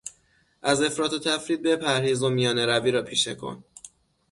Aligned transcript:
از 0.61 0.81
افراط 0.81 1.13
و 1.13 1.19
تفریط 1.19 1.61
بپرهیز 1.61 2.23
و 2.23 2.29
میانه 2.29 2.65
روی 2.65 2.91
را 2.91 3.01
پیشه 3.03 3.35
کن. 3.35 3.63